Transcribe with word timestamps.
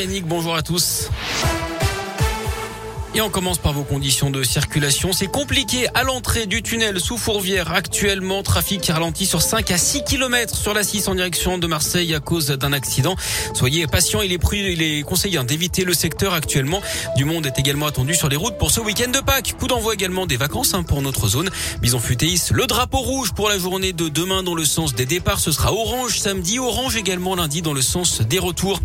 Yannick, 0.00 0.26
bonjour 0.26 0.54
à 0.54 0.62
tous. 0.62 1.10
Et 3.16 3.20
on 3.20 3.30
commence 3.30 3.58
par 3.58 3.72
vos 3.72 3.82
conditions 3.82 4.30
de 4.30 4.44
circulation. 4.44 5.12
C'est 5.12 5.26
compliqué 5.26 5.88
à 5.94 6.04
l'entrée 6.04 6.46
du 6.46 6.62
tunnel 6.62 7.00
sous 7.00 7.16
Fourvière. 7.16 7.72
Actuellement, 7.72 8.44
trafic 8.44 8.86
ralenti 8.86 9.26
sur 9.26 9.42
5 9.42 9.72
à 9.72 9.76
6 9.76 10.04
km 10.04 10.56
sur 10.56 10.72
la 10.72 10.84
6 10.84 11.08
en 11.08 11.16
direction 11.16 11.58
de 11.58 11.66
Marseille 11.66 12.14
à 12.14 12.20
cause 12.20 12.46
d'un 12.46 12.72
accident. 12.72 13.16
Soyez 13.54 13.88
patients, 13.88 14.22
il 14.22 14.32
est, 14.32 14.38
il 14.52 14.82
est 14.82 15.02
conseillé 15.02 15.42
d'éviter 15.42 15.82
le 15.82 15.94
secteur 15.94 16.32
actuellement. 16.32 16.80
Du 17.16 17.24
monde 17.24 17.46
est 17.46 17.58
également 17.58 17.86
attendu 17.86 18.14
sur 18.14 18.28
les 18.28 18.36
routes 18.36 18.56
pour 18.56 18.70
ce 18.70 18.78
week-end 18.78 19.10
de 19.10 19.18
Pâques. 19.18 19.56
Coup 19.58 19.66
d'envoi 19.66 19.94
également 19.94 20.26
des 20.26 20.36
vacances 20.36 20.74
hein, 20.74 20.84
pour 20.84 21.02
notre 21.02 21.26
zone. 21.26 21.50
Bison 21.82 21.98
Futéis, 21.98 22.50
le 22.52 22.66
drapeau 22.66 22.98
rouge 22.98 23.32
pour 23.32 23.48
la 23.48 23.58
journée 23.58 23.92
de 23.92 24.08
demain 24.08 24.44
dans 24.44 24.54
le 24.54 24.64
sens 24.64 24.94
des 24.94 25.06
départs. 25.06 25.40
Ce 25.40 25.50
sera 25.50 25.72
orange 25.72 26.20
samedi, 26.20 26.60
orange 26.60 26.94
également 26.94 27.34
lundi 27.34 27.62
dans 27.62 27.74
le 27.74 27.82
sens 27.82 28.20
des 28.20 28.38
retours. 28.38 28.80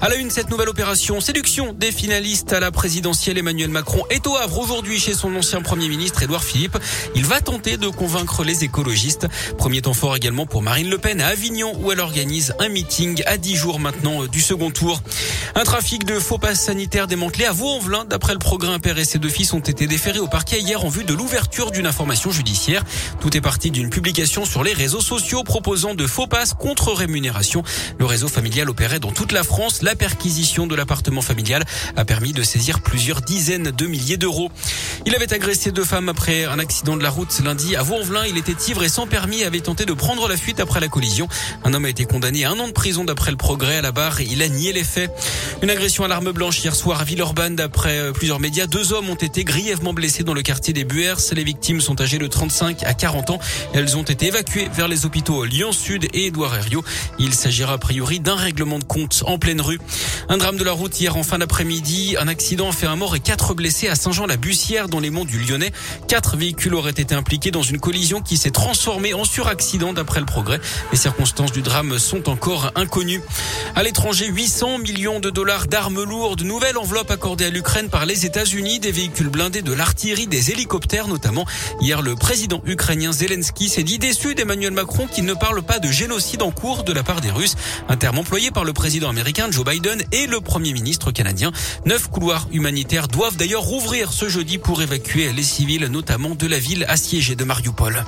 À 0.00 0.08
la 0.08 0.16
une, 0.16 0.30
cette 0.30 0.50
nouvelle 0.50 0.68
opération 0.68 1.20
séduction 1.20 1.72
des 1.72 1.92
finalistes 1.92 2.52
à 2.52 2.60
la 2.60 2.70
présidentielle 2.70 3.38
Emmanuel 3.38 3.70
Macron 3.70 4.02
est 4.10 4.26
au 4.26 4.36
Havre 4.36 4.58
aujourd'hui 4.58 4.98
chez 4.98 5.14
son 5.14 5.34
ancien 5.36 5.62
Premier 5.62 5.88
ministre 5.88 6.22
Édouard 6.22 6.42
Philippe. 6.42 6.76
Il 7.14 7.24
va 7.24 7.40
tenter 7.40 7.76
de 7.76 7.88
convaincre 7.88 8.44
les 8.44 8.64
écologistes. 8.64 9.28
Premier 9.56 9.82
temps 9.82 9.94
fort 9.94 10.16
également 10.16 10.46
pour 10.46 10.62
Marine 10.62 10.90
Le 10.90 10.98
Pen 10.98 11.20
à 11.20 11.28
Avignon 11.28 11.72
où 11.80 11.92
elle 11.92 12.00
organise 12.00 12.54
un 12.58 12.68
meeting 12.68 13.22
à 13.26 13.36
10 13.36 13.56
jours 13.56 13.80
maintenant 13.80 14.24
euh, 14.24 14.28
du 14.28 14.40
second 14.40 14.70
tour. 14.70 15.00
Un 15.54 15.62
trafic 15.62 16.04
de 16.04 16.18
faux 16.18 16.38
passes 16.38 16.60
sanitaires 16.60 17.06
démantelé 17.06 17.44
à 17.44 17.52
Vaux-en-Velin. 17.52 18.04
D'après 18.04 18.32
le 18.32 18.40
programme, 18.40 18.80
père 18.80 18.98
et 18.98 19.04
ses 19.04 19.18
deux 19.18 19.28
fils 19.28 19.52
ont 19.52 19.60
été 19.60 19.86
déférés 19.86 20.18
au 20.18 20.26
parquet 20.26 20.60
hier 20.60 20.84
en 20.84 20.88
vue 20.88 21.04
de 21.04 21.14
l'ouverture 21.14 21.70
d'une 21.70 21.86
information 21.86 22.32
judiciaire. 22.32 22.82
Tout 23.20 23.36
est 23.36 23.40
parti 23.40 23.70
d'une 23.70 23.90
publication 23.90 24.44
sur 24.44 24.64
les 24.64 24.72
réseaux 24.72 25.00
sociaux 25.00 25.44
proposant 25.44 25.94
de 25.94 26.06
faux 26.06 26.26
passes 26.26 26.54
contre 26.54 26.92
rémunération. 26.92 27.62
Le 27.98 28.04
réseau 28.04 28.28
familial 28.28 28.68
opérait 28.68 28.98
dans 28.98 29.12
toute 29.12 29.30
la 29.30 29.44
France. 29.44 29.82
La 29.84 29.94
perquisition 29.94 30.66
de 30.66 30.74
l'appartement 30.74 31.20
familial 31.20 31.62
a 31.94 32.06
permis 32.06 32.32
de 32.32 32.42
saisir 32.42 32.80
plusieurs 32.80 33.20
dizaines 33.20 33.70
de 33.70 33.86
milliers 33.86 34.16
d'euros. 34.16 34.50
Il 35.06 35.14
avait 35.14 35.34
agressé 35.34 35.70
deux 35.70 35.84
femmes 35.84 36.08
après 36.08 36.44
un 36.44 36.58
accident 36.58 36.96
de 36.96 37.02
la 37.02 37.10
route 37.10 37.38
lundi 37.44 37.76
à 37.76 37.82
Vaux-en-Velin. 37.82 38.24
Il 38.26 38.38
était 38.38 38.56
ivre 38.68 38.82
et 38.84 38.88
sans 38.88 39.06
permis 39.06 39.40
et 39.40 39.44
avait 39.44 39.60
tenté 39.60 39.84
de 39.84 39.92
prendre 39.92 40.26
la 40.28 40.36
fuite 40.38 40.60
après 40.60 40.80
la 40.80 40.88
collision. 40.88 41.28
Un 41.62 41.74
homme 41.74 41.84
a 41.84 41.90
été 41.90 42.06
condamné 42.06 42.46
à 42.46 42.50
un 42.50 42.58
an 42.58 42.68
de 42.68 42.72
prison 42.72 43.04
d'après 43.04 43.30
le 43.30 43.36
progrès 43.36 43.76
à 43.76 43.82
la 43.82 43.92
barre. 43.92 44.22
Il 44.22 44.40
a 44.40 44.48
nié 44.48 44.72
les 44.72 44.82
faits. 44.82 45.10
Une 45.62 45.68
agression 45.68 46.04
à 46.04 46.08
l'arme 46.08 46.32
blanche 46.32 46.64
hier 46.64 46.74
soir 46.74 47.02
à 47.02 47.04
Villeurbanne. 47.04 47.54
D'après 47.54 47.98
euh, 47.98 48.12
plusieurs 48.12 48.40
médias, 48.40 48.66
deux 48.66 48.94
hommes 48.94 49.10
ont 49.10 49.14
été 49.14 49.44
grièvement 49.44 49.92
blessés 49.92 50.24
dans 50.24 50.32
le 50.32 50.40
quartier 50.40 50.72
des 50.72 50.84
Buers. 50.84 51.16
Les 51.32 51.44
victimes 51.44 51.82
sont 51.82 52.00
âgées 52.00 52.18
de 52.18 52.26
35 52.26 52.82
à 52.84 52.94
40 52.94 53.28
ans. 53.28 53.38
Elles 53.74 53.98
ont 53.98 54.04
été 54.04 54.28
évacuées 54.28 54.70
vers 54.72 54.88
les 54.88 55.04
hôpitaux 55.04 55.44
Lyon-Sud 55.44 56.08
et 56.14 56.26
Édouard 56.26 56.54
Herriot. 56.56 56.82
Il 57.18 57.34
s'agira 57.34 57.74
a 57.74 57.78
priori 57.78 58.20
d'un 58.20 58.36
règlement 58.36 58.78
de 58.78 58.84
compte 58.84 59.22
en 59.26 59.38
pleine 59.38 59.60
rue. 59.60 59.80
Un 60.30 60.38
drame 60.38 60.56
de 60.56 60.64
la 60.64 60.72
route 60.72 60.98
hier 60.98 61.14
en 61.18 61.22
fin 61.24 61.36
d'après-midi. 61.36 62.16
Un 62.18 62.28
accident 62.28 62.70
a 62.70 62.72
fait 62.72 62.86
un 62.86 62.96
mort 62.96 63.14
et 63.14 63.20
quatre 63.20 63.52
blessés 63.52 63.88
à 63.88 63.96
Saint-Jean-la-Bussière 63.96 64.88
dans 64.94 65.00
les 65.00 65.10
monts 65.10 65.24
du 65.24 65.40
Lyonnais. 65.40 65.72
Quatre 66.06 66.36
véhicules 66.36 66.72
auraient 66.72 66.92
été 66.92 67.16
impliqués 67.16 67.50
dans 67.50 67.62
une 67.62 67.80
collision 67.80 68.20
qui 68.20 68.36
s'est 68.36 68.52
transformée 68.52 69.12
en 69.12 69.24
suraccident 69.24 69.92
d'après 69.92 70.20
le 70.20 70.26
progrès. 70.26 70.60
Les 70.92 70.98
circonstances 70.98 71.50
du 71.50 71.62
drame 71.62 71.98
sont 71.98 72.28
encore 72.28 72.70
inconnues. 72.76 73.20
À 73.74 73.82
l'étranger, 73.82 74.28
800 74.28 74.78
millions 74.78 75.18
de 75.18 75.30
dollars 75.30 75.66
d'armes 75.66 76.04
lourdes. 76.04 76.42
Nouvelle 76.42 76.78
enveloppe 76.78 77.10
accordée 77.10 77.46
à 77.46 77.50
l'Ukraine 77.50 77.88
par 77.88 78.06
les 78.06 78.24
États-Unis. 78.24 78.78
Des 78.78 78.92
véhicules 78.92 79.30
blindés, 79.30 79.62
de 79.62 79.72
l'artillerie, 79.72 80.28
des 80.28 80.52
hélicoptères 80.52 81.08
notamment. 81.08 81.44
Hier, 81.80 82.00
le 82.00 82.14
président 82.14 82.62
ukrainien 82.64 83.10
Zelensky 83.10 83.68
s'est 83.68 83.82
dit 83.82 83.98
déçu 83.98 84.36
d'Emmanuel 84.36 84.74
Macron 84.74 85.08
qui 85.08 85.22
ne 85.22 85.34
parle 85.34 85.62
pas 85.62 85.80
de 85.80 85.90
génocide 85.90 86.42
en 86.42 86.52
cours 86.52 86.84
de 86.84 86.92
la 86.92 87.02
part 87.02 87.20
des 87.20 87.32
Russes. 87.32 87.56
Un 87.88 87.96
terme 87.96 88.18
employé 88.18 88.52
par 88.52 88.62
le 88.62 88.72
président 88.72 89.08
américain 89.08 89.48
Joe 89.50 89.64
Biden 89.64 90.04
et 90.12 90.28
le 90.28 90.40
premier 90.40 90.72
ministre 90.72 91.10
canadien. 91.10 91.50
Neuf 91.84 92.08
couloirs 92.08 92.46
humanitaires 92.52 93.08
doivent 93.08 93.36
d'ailleurs 93.36 93.62
rouvrir 93.62 94.12
ce 94.12 94.28
jeudi 94.28 94.58
pour 94.58 94.83
évacuer 94.84 95.32
les 95.32 95.42
civils, 95.42 95.86
notamment 95.86 96.34
de 96.34 96.46
la 96.46 96.58
ville 96.58 96.84
assiégée 96.88 97.34
de 97.36 97.44
Mariupol. 97.44 98.04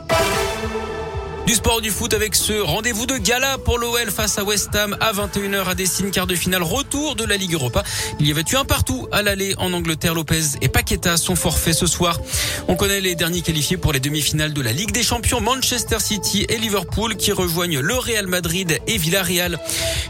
Du 1.47 1.55
sport 1.55 1.81
du 1.81 1.93
foot 1.93 2.13
avec 2.13 2.35
ce 2.35 2.55
rendez-vous 2.55 3.07
de 3.07 3.19
gala 3.19 3.57
pour 3.59 3.79
l'OL 3.79 4.11
face 4.11 4.37
à 4.37 4.43
West 4.43 4.75
Ham 4.75 4.97
à 4.99 5.13
21h 5.13 5.65
à 5.67 5.75
Dessine, 5.77 6.11
quart 6.11 6.27
de 6.27 6.35
finale 6.35 6.65
retour 6.65 7.15
de 7.15 7.25
la 7.25 7.37
Ligue 7.37 7.53
Europa. 7.53 7.85
Il 8.19 8.27
y 8.27 8.33
avait 8.33 8.43
eu 8.53 8.57
un 8.57 8.65
partout 8.65 9.07
à 9.13 9.23
l'aller 9.23 9.55
en 9.59 9.73
Angleterre. 9.73 10.15
Lopez 10.15 10.57
et 10.61 10.69
Paqueta 10.69 11.17
sont 11.17 11.37
forfaits 11.37 11.75
ce 11.75 11.87
soir. 11.87 12.19
On 12.67 12.75
connaît 12.75 13.01
les 13.01 13.15
derniers 13.15 13.43
qualifiés 13.43 13.77
pour 13.77 13.93
les 13.93 14.01
demi-finales 14.01 14.55
de 14.55 14.61
la 14.61 14.73
Ligue 14.73 14.91
des 14.91 15.05
Champions, 15.05 15.41
Manchester 15.41 16.01
City 16.01 16.47
et 16.49 16.59
Liverpool 16.59 17.15
qui 17.15 17.31
rejoignent 17.31 17.79
le 17.79 17.95
Real 17.95 18.27
Madrid 18.27 18.81
et 18.89 18.99
Villarreal. 18.99 19.61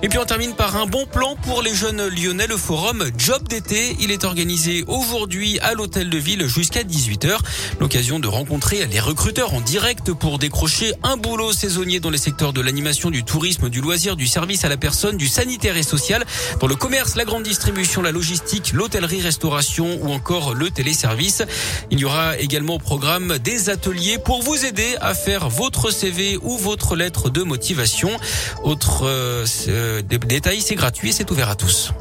Et 0.03 0.09
puis 0.09 0.19
on 0.19 0.25
termine 0.25 0.55
par 0.55 0.77
un 0.77 0.87
bon 0.87 1.05
plan 1.05 1.37
pour 1.43 1.61
les 1.61 1.75
jeunes 1.75 2.09
lyonnais, 2.09 2.47
le 2.47 2.57
forum 2.57 3.05
Job 3.19 3.47
d'été. 3.47 3.95
Il 4.01 4.11
est 4.11 4.25
organisé 4.25 4.85
aujourd'hui 4.87 5.59
à 5.61 5.75
l'hôtel 5.75 6.09
de 6.09 6.17
ville 6.17 6.47
jusqu'à 6.47 6.83
18h. 6.83 7.37
L'occasion 7.79 8.21
de 8.21 8.29
rencontrer 8.29 8.87
les 8.87 9.01
recruteurs 9.01 9.53
en 9.53 9.61
direct 9.61 10.15
pour 10.15 10.39
décrocher 10.39 10.95
un 11.03 11.19
boulot 11.27 11.53
saisonnier 11.53 11.99
dans 11.99 12.11
les 12.11 12.19
secteurs 12.19 12.53
de 12.53 12.61
l'animation, 12.61 13.11
du 13.11 13.25
tourisme, 13.25 13.69
du 13.69 13.81
loisir, 13.81 14.15
du 14.15 14.29
service 14.29 14.65
à 14.65 14.69
la 14.69 14.77
personne, 14.77 15.17
du 15.17 15.27
sanitaire 15.27 15.77
et 15.77 15.83
social, 15.83 16.25
dans 16.61 16.69
le 16.69 16.77
commerce, 16.77 17.17
la 17.17 17.25
grande 17.25 17.43
distribution, 17.43 18.01
la 18.01 18.13
logistique, 18.13 18.73
l'hôtellerie, 18.73 19.21
restauration 19.21 19.99
ou 20.03 20.13
encore 20.13 20.55
le 20.55 20.71
téléservice. 20.71 21.43
Il 21.91 21.99
y 21.99 22.05
aura 22.05 22.39
également 22.39 22.75
au 22.75 22.79
programme 22.79 23.39
des 23.39 23.71
ateliers 23.71 24.19
pour 24.19 24.43
vous 24.43 24.65
aider 24.65 24.95
à 25.01 25.15
faire 25.15 25.49
votre 25.49 25.91
CV 25.91 26.39
ou 26.43 26.57
votre 26.59 26.95
lettre 26.95 27.29
de 27.29 27.43
motivation. 27.43 28.11
Autre 28.63 29.03
euh, 29.07 30.03
détail, 30.03 30.61
c'est 30.61 30.77
gratuit, 30.77 31.13
c'est 31.13 31.29
ouvert 31.33 31.51
à 31.51 31.57
tous. 31.57 31.93